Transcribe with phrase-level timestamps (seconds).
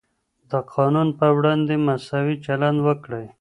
[0.51, 3.25] د قانون په وړاندې مساوي چلند وکړئ.